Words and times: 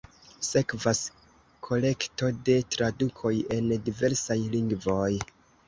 Sekvas 0.45 1.01
kolekto 1.67 2.31
de 2.49 2.57
tradukoj 2.77 3.35
en 3.59 3.71
diversaj 3.91 4.41
lingvoj. 4.59 5.15